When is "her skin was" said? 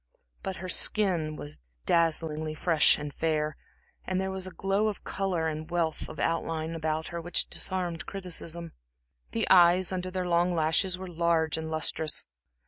0.55-1.61